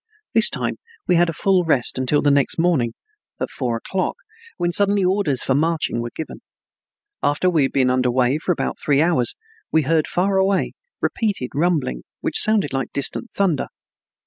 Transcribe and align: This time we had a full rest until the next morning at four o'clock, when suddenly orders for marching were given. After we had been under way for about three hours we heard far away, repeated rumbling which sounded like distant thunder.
This 0.33 0.49
time 0.49 0.77
we 1.07 1.15
had 1.15 1.29
a 1.29 1.31
full 1.31 1.61
rest 1.63 1.99
until 1.99 2.23
the 2.23 2.31
next 2.31 2.57
morning 2.57 2.93
at 3.39 3.51
four 3.51 3.77
o'clock, 3.77 4.15
when 4.57 4.71
suddenly 4.71 5.03
orders 5.03 5.43
for 5.43 5.53
marching 5.53 6.01
were 6.01 6.09
given. 6.15 6.41
After 7.21 7.51
we 7.51 7.61
had 7.61 7.71
been 7.71 7.91
under 7.91 8.09
way 8.09 8.39
for 8.39 8.51
about 8.51 8.79
three 8.79 8.99
hours 8.99 9.35
we 9.71 9.83
heard 9.83 10.07
far 10.07 10.37
away, 10.37 10.71
repeated 11.01 11.49
rumbling 11.53 12.01
which 12.19 12.39
sounded 12.41 12.73
like 12.73 12.91
distant 12.93 13.29
thunder. 13.35 13.67